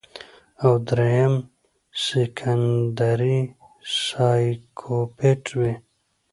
او 0.63 0.71
دريم 0.89 1.33
سيکنډري 2.07 3.39
سايکوپېت 4.03 5.43
وي 5.57 5.71